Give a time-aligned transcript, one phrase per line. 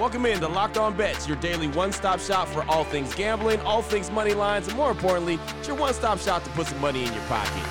[0.00, 3.60] Welcome in to Locked On Bets, your daily one stop shop for all things gambling,
[3.60, 6.80] all things money lines, and more importantly, it's your one stop shop to put some
[6.80, 7.62] money in your pocket.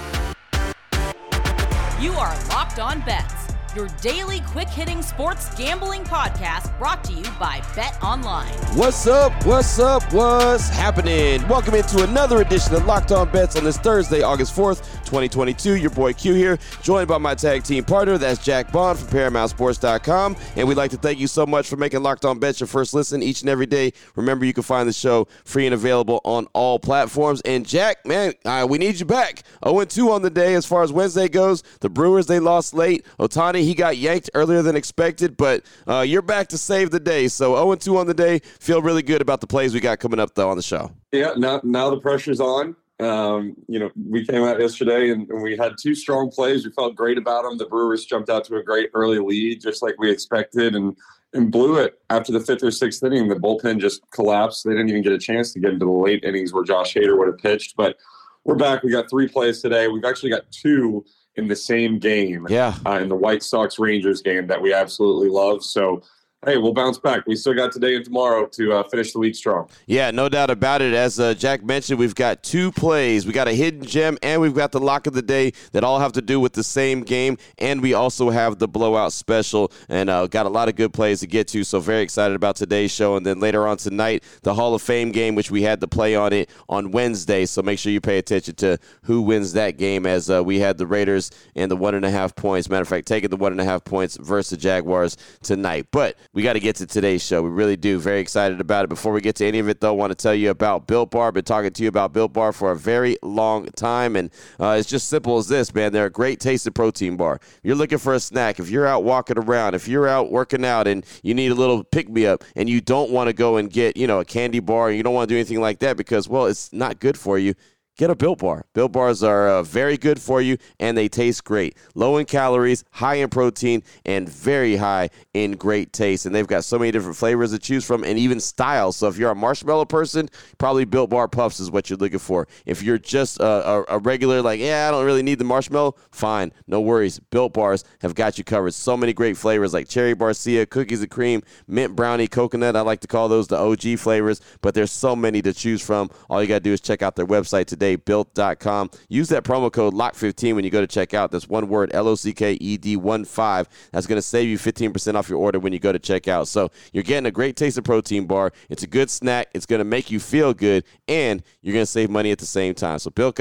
[2.00, 7.24] You are Locked On Bets your daily quick hitting sports gambling podcast brought to you
[7.40, 8.76] by BetOnline.
[8.76, 9.32] What's up?
[9.46, 10.12] What's up?
[10.12, 11.48] What's happening?
[11.48, 15.78] Welcome into another edition of Locked On Bets on this Thursday, August 4th, 2022.
[15.78, 20.36] Your boy Q here, joined by my tag team partner, that's Jack Bond from ParamountSports.com.
[20.56, 22.94] And we'd like to thank you so much for making Locked On Bets your first
[22.94, 23.92] listen each and every day.
[24.16, 27.42] Remember, you can find the show free and available on all platforms.
[27.42, 29.44] And Jack, man, uh, we need you back.
[29.68, 31.64] 0 2 on the day as far as Wednesday goes.
[31.80, 33.06] The Brewers, they lost late.
[33.20, 37.28] Ohtani, he got yanked earlier than expected, but uh, you're back to save the day.
[37.28, 38.40] So 0 2 on the day.
[38.60, 40.92] Feel really good about the plays we got coming up, though, on the show.
[41.12, 42.76] Yeah, now, now the pressure's on.
[43.00, 46.66] Um, you know, we came out yesterday and, and, we had two strong plays.
[46.66, 47.58] We felt great about them.
[47.58, 50.98] The Brewers jumped out to a great early lead, just like we expected, and
[51.34, 53.30] and blew it after the fifth or sixth inning.
[53.30, 54.66] The bullpen just collapsed.
[54.66, 57.18] They didn't even get a chance to get into the late innings where Josh Hader
[57.18, 57.76] would have pitched.
[57.78, 57.98] But
[58.44, 58.84] we're back.
[58.84, 59.88] We got three plays today.
[59.88, 62.48] We've actually got two in the same game.
[62.50, 62.76] Yeah.
[62.86, 65.64] Uh, in the White Sox Rangers game that we absolutely love.
[65.64, 66.02] So
[66.46, 67.28] hey, we'll bounce back.
[67.28, 69.70] We still got today and tomorrow to uh, finish the week strong.
[69.88, 70.94] Yeah, no doubt about it.
[70.94, 73.26] As uh, Jack mentioned, we've got two plays.
[73.26, 76.00] We got a hidden gem, and we've got the lock of the day that all
[76.00, 77.38] have to do with the same game.
[77.58, 81.20] And we also have the blowout special, and uh, got a lot of good plays
[81.20, 81.64] to get to.
[81.64, 83.18] So very excited about today's show.
[83.18, 86.16] And then later on tonight, the Hall of Fame game, which we had to play
[86.16, 87.46] on it on Wednesday.
[87.46, 90.06] So make sure you pay attention to who wins that game.
[90.06, 92.70] As uh, we had the Raiders and the one and a half points.
[92.70, 95.88] Matter of fact, taking the one and a half points versus the Jaguars tonight.
[95.92, 97.42] But we got to get to today's show.
[97.42, 97.98] We really do.
[97.98, 98.88] Very excited about it.
[98.88, 101.10] Before we get to any of it, though, I want to tell you about Built
[101.10, 101.30] Bar.
[101.30, 104.30] I've been talking to you about Built Bar for a very long time, and
[104.60, 105.92] uh, it's just simple as this, man.
[105.92, 107.40] They're a great tasted protein bar.
[107.64, 110.88] You're looking for a snack, if you're out walking around, if you're out working out
[110.88, 113.72] and you need a little pick me up, and you don't want to go and
[113.72, 116.30] get, you know, a candy bar, you don't want to do anything like that because,
[116.30, 117.56] well, it's not good for you
[118.00, 118.66] get a Built Bar.
[118.74, 121.76] Built Bars are uh, very good for you and they taste great.
[121.96, 126.26] Low in calories, high in protein, and very high in great taste.
[126.26, 128.96] And they've got so many different flavors to choose from and even styles.
[128.96, 132.48] So if you're a marshmallow person, probably Built Bar Puffs is what you're looking for.
[132.66, 135.96] If you're just a, a, a regular, like, yeah, I don't really need the marshmallow,
[136.10, 136.54] fine.
[136.68, 137.20] No worries.
[137.20, 138.74] Built Bars have got you covered.
[138.74, 142.78] So many great flavors like cherry barcia, cookies and cream, mint brownie, coconut.
[142.78, 146.10] I like to call those the OG flavors, but there's so many to choose from.
[146.30, 148.92] All you got to do is check out their website today built.com.
[149.08, 151.32] Use that promo code LOCKED15 when you go to check out.
[151.32, 153.70] That's one word, L O C K E D 1 5.
[153.92, 156.48] That's going to save you 15% off your order when you go to check out.
[156.48, 158.52] So you're getting a great taste of protein bar.
[158.70, 159.50] It's a good snack.
[159.54, 162.46] It's going to make you feel good, and you're going to save money at the
[162.46, 163.00] same time.
[163.00, 163.40] So built,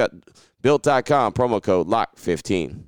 [0.62, 2.87] built.com, promo code LOCKED15.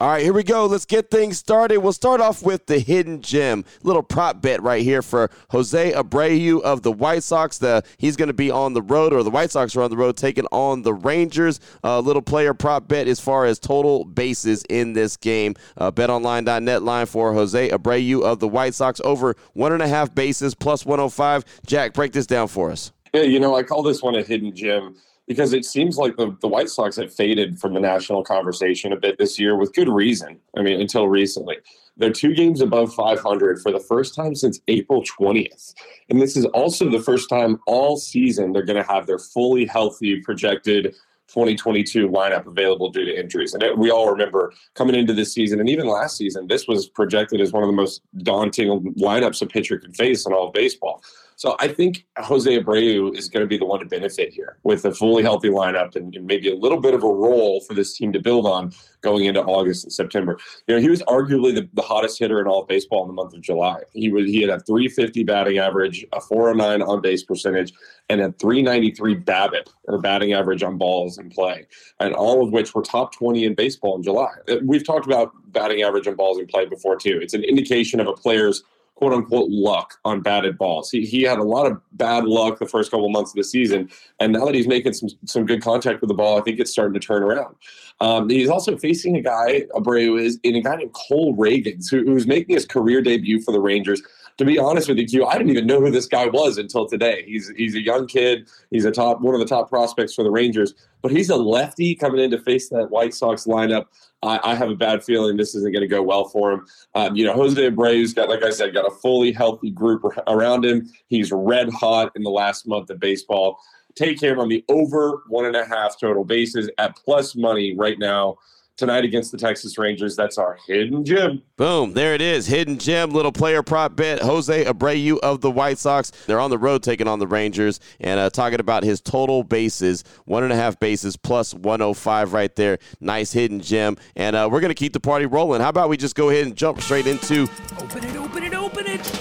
[0.00, 0.66] All right, here we go.
[0.66, 1.78] Let's get things started.
[1.78, 3.64] We'll start off with the hidden gem.
[3.82, 7.58] Little prop bet right here for Jose Abreu of the White Sox.
[7.58, 9.96] The he's going to be on the road, or the White Sox are on the
[9.96, 11.58] road, taking on the Rangers.
[11.82, 15.56] A uh, little player prop bet as far as total bases in this game.
[15.76, 20.14] Uh, BetOnline.net line for Jose Abreu of the White Sox over one and a half
[20.14, 21.44] bases plus 105.
[21.66, 22.92] Jack, break this down for us.
[23.12, 24.94] Yeah, you know, I call this one a hidden gem
[25.28, 28.96] because it seems like the, the White Sox have faded from the national conversation a
[28.96, 30.40] bit this year with good reason.
[30.56, 31.58] I mean, until recently.
[31.98, 35.74] They're two games above 500 for the first time since April 20th.
[36.08, 39.66] And this is also the first time all season they're going to have their fully
[39.66, 40.94] healthy projected
[41.26, 43.52] 2022 lineup available due to injuries.
[43.52, 46.88] And it, we all remember coming into this season and even last season, this was
[46.88, 50.54] projected as one of the most daunting lineups a pitcher could face in all of
[50.54, 51.02] baseball.
[51.38, 54.84] So I think Jose Abreu is going to be the one to benefit here with
[54.84, 58.12] a fully healthy lineup and, maybe a little bit of a role for this team
[58.12, 60.36] to build on going into August and September.
[60.66, 63.14] You know, he was arguably the, the hottest hitter in all of baseball in the
[63.14, 63.82] month of July.
[63.92, 67.72] He was he had a 350 batting average, a 409 on base percentage,
[68.08, 71.68] and a 393 BABIP or batting average on balls in play,
[72.00, 74.32] and all of which were top 20 in baseball in July.
[74.64, 77.20] We've talked about batting average on balls in play before too.
[77.22, 78.64] It's an indication of a player's
[78.98, 80.90] quote unquote luck on batted balls.
[80.90, 83.88] He, he had a lot of bad luck the first couple months of the season,
[84.18, 86.72] and now that he's making some some good contact with the ball, I think it's
[86.72, 87.54] starting to turn around.
[88.00, 92.04] Um, he's also facing a guy, Abreu is, in a guy named Cole Ragans, who,
[92.04, 94.02] who's making his career debut for the Rangers.
[94.38, 96.86] To be honest with you, Q, I didn't even know who this guy was until
[96.86, 97.24] today.
[97.26, 98.48] He's he's a young kid.
[98.70, 101.96] He's a top one of the top prospects for the Rangers, but he's a lefty
[101.96, 103.86] coming in to face that White Sox lineup.
[104.22, 106.66] I, I have a bad feeling this isn't going to go well for him.
[106.94, 110.64] Um, you know, Jose Abreu's got, like I said, got a fully healthy group around
[110.64, 110.88] him.
[111.08, 113.58] He's red hot in the last month of baseball.
[113.96, 117.98] Take him on the over one and a half total bases at plus money right
[117.98, 118.38] now
[118.78, 120.16] tonight against the Texas Rangers.
[120.16, 121.42] That's our hidden gem.
[121.56, 121.92] Boom.
[121.92, 122.46] There it is.
[122.46, 124.20] Hidden gem, little player prop bet.
[124.22, 126.10] Jose Abreu of the White Sox.
[126.26, 130.04] They're on the road taking on the Rangers and uh, talking about his total bases,
[130.24, 132.78] one and a half bases plus 105 right there.
[133.00, 133.96] Nice hidden gem.
[134.16, 135.60] And uh, we're going to keep the party rolling.
[135.60, 137.42] How about we just go ahead and jump straight into.
[137.80, 139.20] Open it, open it, open it.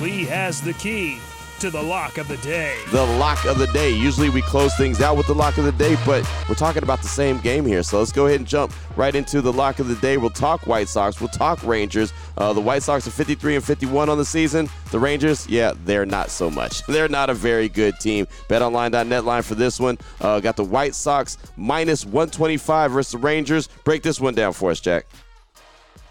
[0.00, 1.18] Lee has the key
[1.60, 2.74] to the lock of the day.
[2.90, 3.90] The lock of the day.
[3.90, 7.02] Usually we close things out with the lock of the day, but we're talking about
[7.02, 7.82] the same game here.
[7.82, 10.16] So let's go ahead and jump right into the lock of the day.
[10.16, 11.20] We'll talk White Sox.
[11.20, 12.14] We'll talk Rangers.
[12.38, 14.70] Uh, the White Sox are 53 and 51 on the season.
[14.90, 16.86] The Rangers, yeah, they're not so much.
[16.90, 18.26] They're not a very good team.
[18.48, 19.98] BetOnline.net line for this one.
[20.20, 23.68] Uh, got the White Sox minus 125 versus the Rangers.
[23.84, 25.06] Break this one down for us, Jack.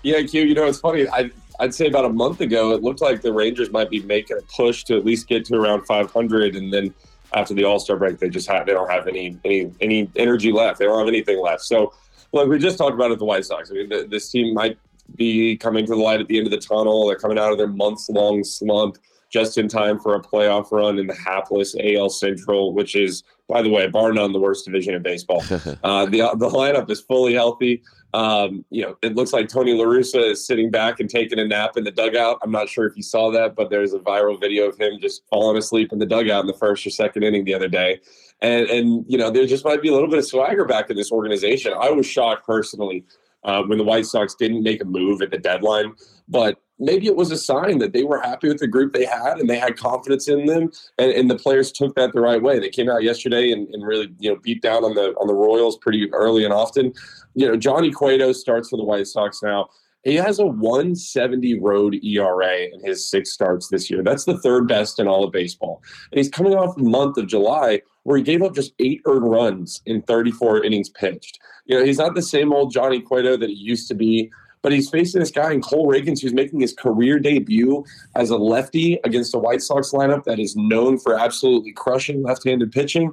[0.03, 0.43] Yeah, Q.
[0.43, 1.07] You know, it's funny.
[1.09, 4.37] I I'd say about a month ago, it looked like the Rangers might be making
[4.37, 6.93] a push to at least get to around 500, and then
[7.33, 10.51] after the All Star break, they just have they don't have any any any energy
[10.51, 10.79] left.
[10.79, 11.61] They don't have anything left.
[11.61, 11.93] So,
[12.31, 13.19] look, we just talked about it.
[13.19, 13.71] The White Sox.
[13.71, 14.77] I mean, the, this team might
[15.15, 17.07] be coming to the light at the end of the tunnel.
[17.07, 18.97] They're coming out of their months long slump
[19.29, 23.61] just in time for a playoff run in the hapless AL Central, which is, by
[23.61, 25.43] the way, bar none, the worst division in baseball.
[25.83, 27.83] uh, the the lineup is fully healthy.
[28.13, 31.45] Um, you know, it looks like Tony La Russa is sitting back and taking a
[31.45, 32.39] nap in the dugout.
[32.41, 35.27] I'm not sure if you saw that, but there's a viral video of him just
[35.29, 37.99] falling asleep in the dugout in the first or second inning the other day.
[38.41, 40.97] And, and you know, there just might be a little bit of swagger back in
[40.97, 41.73] this organization.
[41.79, 43.05] I was shocked personally
[43.43, 45.93] uh, when the White Sox didn't make a move at the deadline,
[46.27, 49.37] but maybe it was a sign that they were happy with the group they had
[49.37, 52.59] and they had confidence in them and, and the players took that the right way
[52.59, 55.33] they came out yesterday and, and, really you know beat down on the on the
[55.33, 56.93] royals pretty early and often
[57.33, 59.67] you know johnny cueto starts for the white sox now
[60.03, 64.01] he has a 170 road ERA in his six starts this year.
[64.01, 65.83] That's the third best in all of baseball.
[66.11, 69.29] And he's coming off the month of July where he gave up just eight earned
[69.29, 71.39] runs in 34 innings pitched.
[71.65, 74.31] You know, he's not the same old Johnny Cueto that he used to be
[74.61, 77.83] but he's facing this guy in Cole Ragans who's making his career debut
[78.15, 82.71] as a lefty against a White Sox lineup that is known for absolutely crushing left-handed
[82.71, 83.11] pitching.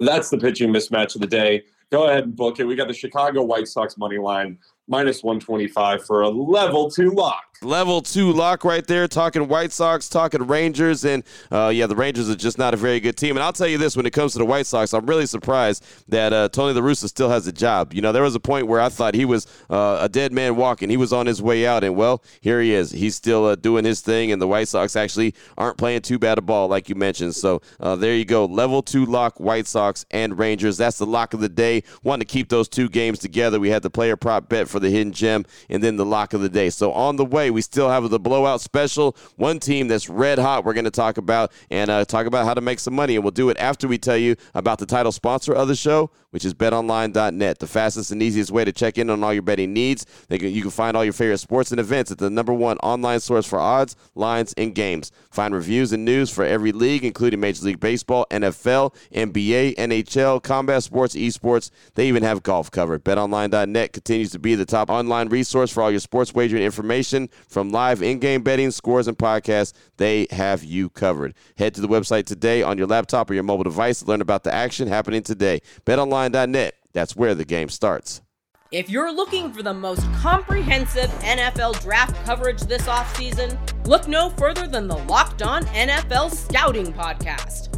[0.00, 1.64] That's the pitching mismatch of the day.
[1.90, 2.64] Go ahead and book it.
[2.64, 7.44] We got the Chicago White Sox money line minus 125 for a level two lock.
[7.60, 9.08] Level two lock right there.
[9.08, 13.00] Talking White Sox, talking Rangers, and uh, yeah, the Rangers are just not a very
[13.00, 13.36] good team.
[13.36, 15.84] And I'll tell you this: when it comes to the White Sox, I'm really surprised
[16.06, 17.92] that uh, Tony La Russa still has a job.
[17.92, 20.54] You know, there was a point where I thought he was uh, a dead man
[20.54, 20.88] walking.
[20.88, 22.92] He was on his way out, and well, here he is.
[22.92, 26.38] He's still uh, doing his thing, and the White Sox actually aren't playing too bad
[26.38, 27.34] a ball, like you mentioned.
[27.34, 30.76] So uh, there you go, level two lock, White Sox and Rangers.
[30.76, 31.82] That's the lock of the day.
[32.04, 33.58] Wanted to keep those two games together.
[33.58, 36.40] We had the player prop bet for the hidden gem, and then the lock of
[36.40, 36.70] the day.
[36.70, 39.16] So on the way, we still have the blowout special.
[39.36, 42.54] One team that's red hot we're going to talk about and uh, talk about how
[42.54, 43.14] to make some money.
[43.14, 46.10] And we'll do it after we tell you about the title sponsor of the show,
[46.30, 49.72] which is betonline.net, the fastest and easiest way to check in on all your betting
[49.72, 50.06] needs.
[50.30, 53.46] You can find all your favorite sports and events at the number one online source
[53.46, 55.10] for odds, lines, and games.
[55.30, 60.82] Find reviews and news for every league, including Major League Baseball, NFL, NBA, NHL, combat
[60.82, 61.70] sports, esports.
[61.94, 63.04] They even have golf covered.
[63.04, 67.70] BetOnline.net continues to be the top online resource for all your sports wagering information from
[67.70, 69.72] live in-game betting, scores, and podcasts.
[69.96, 71.34] They have you covered.
[71.56, 74.44] Head to the website today on your laptop or your mobile device to learn about
[74.44, 75.60] the action happening today.
[75.84, 76.74] Betonline.net.
[76.92, 78.22] That's where the game starts.
[78.70, 83.56] If you're looking for the most comprehensive NFL draft coverage this offseason,
[83.86, 87.77] look no further than the Locked On NFL Scouting Podcast.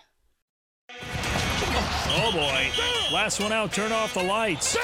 [1.83, 2.71] Oh boy.
[3.11, 4.77] Last one out, turn off the lights.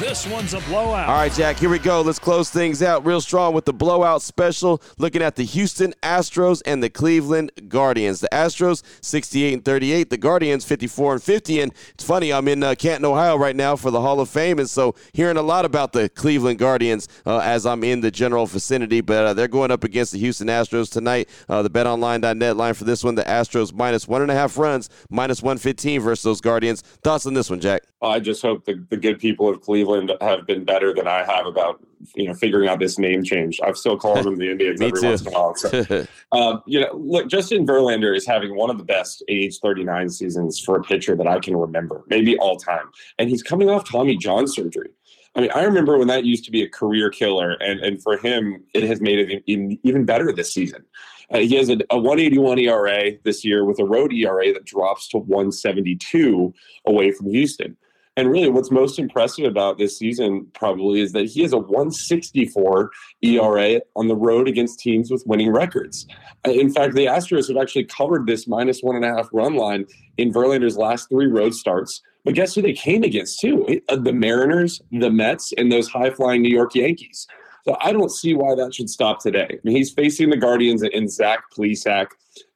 [0.00, 1.10] This one's a blowout.
[1.10, 2.00] All right, Jack, here we go.
[2.00, 6.62] Let's close things out real strong with the blowout special, looking at the Houston Astros
[6.64, 8.20] and the Cleveland Guardians.
[8.20, 11.60] The Astros 68 and 38, the Guardians 54 and 50.
[11.60, 14.58] And it's funny, I'm in uh, Canton, Ohio right now for the Hall of Fame,
[14.58, 18.46] and so hearing a lot about the Cleveland Guardians uh, as I'm in the general
[18.46, 19.02] vicinity.
[19.02, 21.28] But uh, they're going up against the Houston Astros tonight.
[21.46, 24.88] Uh, the BetOnline.net line for this one: the Astros minus one and a half runs,
[25.10, 26.82] minus 115 versus those Guardians.
[27.02, 27.82] Thoughts on this one, Jack?
[28.02, 31.46] I just hope the, the good people of Cleveland have been better than I have
[31.46, 33.58] about you know figuring out this name change.
[33.64, 35.08] I've still called them the Indians every too.
[35.08, 35.54] once in a while.
[35.54, 40.10] So, um, you know, look, Justin Verlander is having one of the best age 39
[40.10, 43.88] seasons for a pitcher that I can remember, maybe all time, and he's coming off
[43.88, 44.90] Tommy John surgery.
[45.34, 48.16] I mean, I remember when that used to be a career killer, and and for
[48.16, 50.84] him, it has made it even better this season.
[51.32, 55.08] Uh, he has a, a 181 ERA this year with a road ERA that drops
[55.08, 56.54] to 172
[56.86, 57.76] away from Houston.
[58.18, 62.90] And really, what's most impressive about this season probably is that he has a 164
[63.22, 66.06] ERA on the road against teams with winning records.
[66.46, 69.54] Uh, In fact, the Astros have actually covered this minus one and a half run
[69.54, 69.84] line
[70.16, 72.00] in Verlander's last three road starts.
[72.24, 73.80] But guess who they came against too?
[73.88, 77.26] Uh, the Mariners, the Mets, and those high flying New York Yankees.
[77.66, 79.48] So I don't see why that should stop today.
[79.50, 82.06] I mean, he's facing the Guardians and Zach Plesac.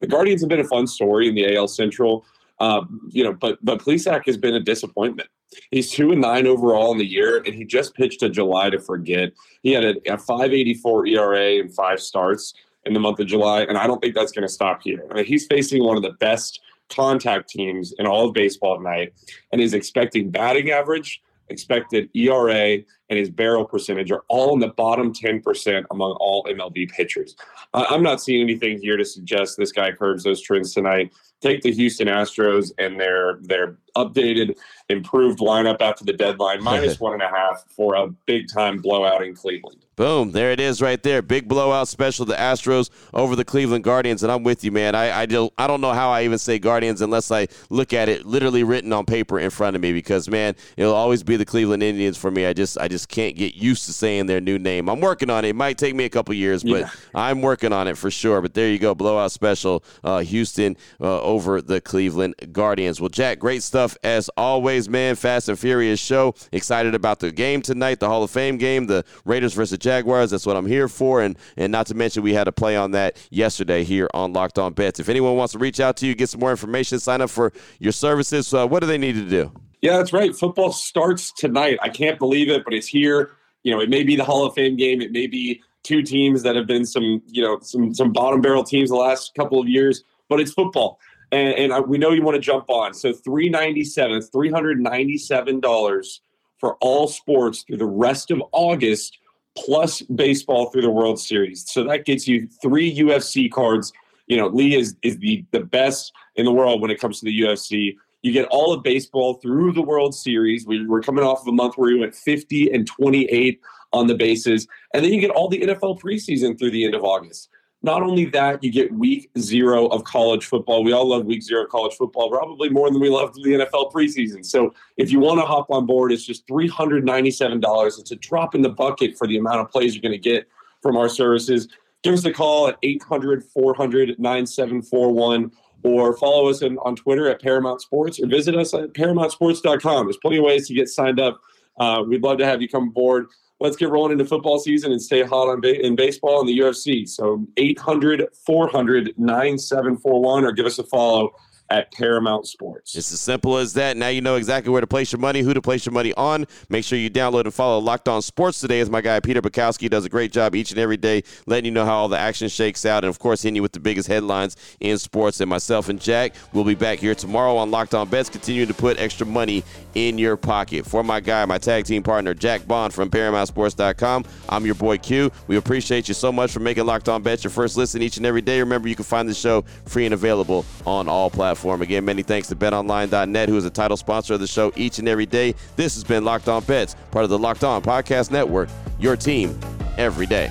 [0.01, 2.25] The Guardians have been a fun story in the AL Central,
[2.61, 5.29] uh, you know, but but Plesac has been a disappointment.
[5.73, 8.79] He's two and nine overall in the year, and he just pitched a July to
[8.79, 9.33] forget.
[9.65, 12.55] He had a, a 5.84 ERA and five starts
[12.87, 15.05] in the month of July, and I don't think that's going to stop here.
[15.11, 19.13] I mean, he's facing one of the best contact teams in all of baseball tonight,
[19.51, 22.79] and is expecting batting average, expected ERA,
[23.09, 27.37] and his barrel percentage are all in the bottom 10% among all MLB pitchers.
[27.75, 31.13] I'm not seeing anything here to suggest this guy curbs those trends tonight.
[31.41, 34.57] Take the Houston Astros and their their updated,
[34.89, 39.25] improved lineup after the deadline, minus one and a half for a big time blowout
[39.25, 39.85] in Cleveland.
[39.97, 41.21] Boom, there it is right there.
[41.21, 44.23] Big blowout special, the Astros over the Cleveland Guardians.
[44.23, 44.95] And I'm with you, man.
[44.95, 48.09] I, I, don't, I don't know how I even say Guardians unless I look at
[48.09, 51.45] it literally written on paper in front of me because, man, it'll always be the
[51.45, 52.47] Cleveland Indians for me.
[52.47, 54.89] I just I just can't get used to saying their new name.
[54.89, 55.49] I'm working on it.
[55.49, 56.91] It might take me a couple years, but Yeah.
[57.15, 58.41] I'm working on it for sure.
[58.41, 63.01] But there you go, blowout special, uh, Houston uh, over the Cleveland Guardians.
[63.01, 65.15] Well, Jack, great stuff as always, man.
[65.15, 66.35] Fast and Furious show.
[66.51, 70.31] Excited about the game tonight, the Hall of Fame game, the Raiders versus Jaguars.
[70.31, 71.23] That's what I'm here for.
[71.23, 74.59] And and not to mention we had a play on that yesterday here on Locked
[74.59, 74.99] On Bets.
[74.99, 77.53] If anyone wants to reach out to you, get some more information, sign up for
[77.79, 78.53] your services.
[78.53, 79.53] Uh, what do they need to do?
[79.83, 80.35] Yeah, that's right.
[80.35, 81.79] Football starts tonight.
[81.81, 83.33] I can't believe it, but it's here.
[83.63, 85.01] You know, it may be the Hall of Fame game.
[85.01, 88.65] It may be two teams that have been some, you know, some some bottom barrel
[88.65, 90.99] teams the last couple of years, but it's football,
[91.33, 92.95] and, and I, we know you want to jump on.
[92.95, 96.21] So three ninety seven, three hundred ninety seven dollars
[96.59, 99.19] for all sports through the rest of August,
[99.57, 101.71] plus baseball through the World Series.
[101.71, 103.93] So that gets you three UFC cards.
[104.27, 107.27] You know, Lee is is the the best in the world when it comes to
[107.27, 107.97] the UFC.
[108.23, 110.67] You get all of baseball through the World Series.
[110.67, 113.61] We, we're coming off of a month where we went 50 and 28
[113.95, 114.69] on the bases.
[114.93, 117.49] And then you get all the NFL preseason through the end of August.
[117.83, 120.85] Not only that, you get week zero of college football.
[120.85, 123.91] We all love week zero of college football, probably more than we love the NFL
[123.91, 124.45] preseason.
[124.45, 127.99] So if you want to hop on board, it's just $397.
[127.99, 130.47] It's a drop in the bucket for the amount of plays you're going to get
[130.83, 131.69] from our services.
[132.03, 135.51] Give us a call at 800 400 9741
[135.83, 140.07] or follow us in, on Twitter at Paramount Sports or visit us at ParamountSports.com.
[140.07, 141.41] There's plenty of ways to get signed up.
[141.79, 143.29] Uh, we'd love to have you come aboard.
[143.61, 146.59] Let's get rolling into football season and stay hot on ba- in baseball and the
[146.59, 147.07] UFC.
[147.07, 151.33] So 800 400 9741 or give us a follow
[151.71, 152.97] at Paramount Sports.
[152.97, 153.97] It's as simple as that.
[153.97, 156.47] Now you know exactly where to place your money, who to place your money on.
[156.69, 159.89] Make sure you download and follow Locked On Sports today as my guy Peter Bukowski
[159.89, 162.49] does a great job each and every day letting you know how all the action
[162.49, 165.41] shakes out and of course hitting you with the biggest headlines in sports.
[165.41, 168.75] And myself and Jack will be back here tomorrow on Locked On Bets, continuing to
[168.75, 169.63] put extra money
[169.95, 170.85] in your pocket.
[170.87, 175.31] For my guy, my tag team partner, Jack Bond from ParamountSports.com, I'm your boy Q.
[175.47, 178.27] We appreciate you so much for making Locked On Bets your first listen each and
[178.27, 178.59] every day.
[178.59, 181.60] Remember, you can find the show free and available on all platforms.
[181.61, 181.83] Uniform.
[181.83, 185.09] Again, many thanks to betonline.net, who is the title sponsor of the show each and
[185.09, 185.55] every day.
[185.77, 189.59] This has been Locked On Bets, part of the Locked On Podcast Network, your team
[189.99, 190.51] every day.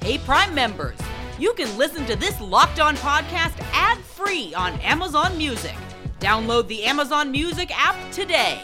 [0.00, 0.98] Hey, Prime members,
[1.38, 5.74] you can listen to this Locked On podcast ad free on Amazon Music.
[6.18, 8.60] Download the Amazon Music app today.